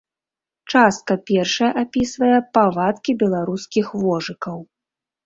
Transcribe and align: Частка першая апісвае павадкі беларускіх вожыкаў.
Частка 0.75 1.17
першая 1.29 1.69
апісвае 1.83 2.39
павадкі 2.59 3.11
беларускіх 3.21 3.93
вожыкаў. 4.05 4.57